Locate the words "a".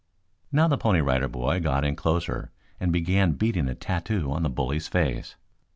3.69-3.75